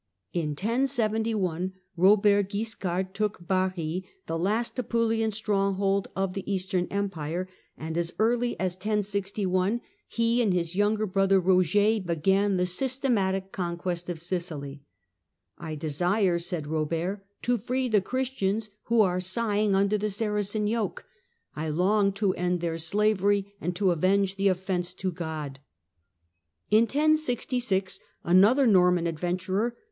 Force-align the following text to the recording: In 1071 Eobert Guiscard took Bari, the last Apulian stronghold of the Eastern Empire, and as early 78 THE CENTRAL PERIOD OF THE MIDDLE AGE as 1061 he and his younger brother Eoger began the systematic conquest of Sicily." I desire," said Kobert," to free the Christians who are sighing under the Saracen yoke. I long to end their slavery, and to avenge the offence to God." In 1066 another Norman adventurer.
In 0.33 0.55
1071 0.55 1.73
Eobert 1.95 2.49
Guiscard 2.49 3.13
took 3.13 3.45
Bari, 3.45 4.03
the 4.25 4.35
last 4.35 4.77
Apulian 4.79 5.29
stronghold 5.31 6.07
of 6.15 6.33
the 6.33 6.51
Eastern 6.51 6.87
Empire, 6.89 7.47
and 7.77 7.95
as 7.95 8.11
early 8.17 8.53
78 8.53 8.57
THE 8.57 8.69
CENTRAL 8.69 8.79
PERIOD 8.79 8.99
OF 8.99 9.09
THE 9.11 9.45
MIDDLE 9.45 9.61
AGE 9.61 9.61
as 9.61 9.61
1061 9.61 9.81
he 10.07 10.41
and 10.41 10.53
his 10.55 10.75
younger 10.75 11.05
brother 11.05 11.39
Eoger 11.39 12.05
began 12.07 12.57
the 12.57 12.65
systematic 12.65 13.51
conquest 13.51 14.09
of 14.09 14.19
Sicily." 14.19 14.81
I 15.69 15.75
desire," 15.75 16.39
said 16.39 16.65
Kobert," 16.65 17.19
to 17.43 17.59
free 17.59 17.87
the 17.87 18.01
Christians 18.01 18.71
who 18.85 19.01
are 19.01 19.19
sighing 19.19 19.75
under 19.75 19.99
the 19.99 20.09
Saracen 20.09 20.65
yoke. 20.65 21.05
I 21.55 21.69
long 21.69 22.11
to 22.13 22.33
end 22.33 22.61
their 22.61 22.79
slavery, 22.79 23.53
and 23.61 23.75
to 23.75 23.91
avenge 23.91 24.35
the 24.37 24.47
offence 24.47 24.95
to 24.95 25.11
God." 25.11 25.59
In 26.71 26.85
1066 26.85 27.99
another 28.23 28.65
Norman 28.65 29.05
adventurer. 29.05 29.77